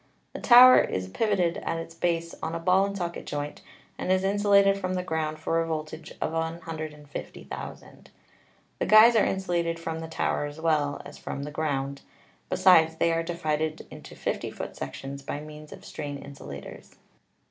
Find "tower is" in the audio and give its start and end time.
0.41-1.07